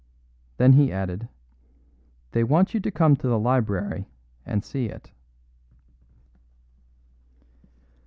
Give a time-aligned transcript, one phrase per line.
[0.57, 1.29] Then he added:
[2.31, 4.09] "They want you to come to the library
[4.47, 5.11] and see it."